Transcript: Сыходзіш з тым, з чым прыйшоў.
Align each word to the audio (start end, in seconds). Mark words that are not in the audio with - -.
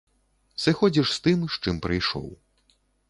Сыходзіш 0.63 1.07
з 1.17 1.21
тым, 1.27 1.39
з 1.57 1.61
чым 1.67 1.75
прыйшоў. 1.85 2.25